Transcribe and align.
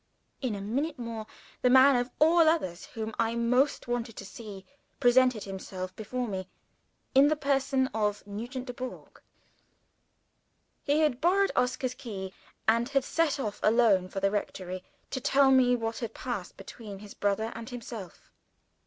In 0.41 0.55
a 0.55 0.61
minute 0.61 0.97
more, 0.97 1.27
the 1.61 1.69
man 1.69 1.95
of 1.95 2.09
all 2.17 2.39
others 2.49 2.85
whom 2.85 3.13
I 3.19 3.35
most 3.35 3.87
wanted 3.87 4.15
to 4.15 4.25
see, 4.25 4.65
presented 4.99 5.43
himself 5.43 5.95
before 5.95 6.27
me, 6.27 6.47
in 7.13 7.27
the 7.27 7.35
person 7.35 7.85
of 7.93 8.25
Nugent 8.25 8.65
Dubourg. 8.65 9.21
He 10.85 11.01
had 11.01 11.21
borrowed 11.21 11.51
Oscar's 11.55 11.93
key, 11.93 12.33
and 12.67 12.89
had 12.89 13.03
set 13.03 13.39
off 13.39 13.59
alone 13.61 14.09
for 14.09 14.19
the 14.19 14.31
rectory 14.31 14.83
to 15.11 15.21
tell 15.21 15.51
me 15.51 15.75
what 15.75 15.99
had 15.99 16.15
passed 16.15 16.57
between 16.57 16.97
his 16.97 17.13
brother 17.13 17.51
and 17.53 17.69
himself. 17.69 18.31